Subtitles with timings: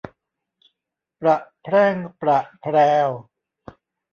[1.19, 2.75] ประแพร่งประแพร
[3.07, 3.09] ว